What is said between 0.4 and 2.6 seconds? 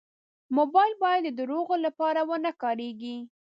موبایل باید د دروغو لپاره و نه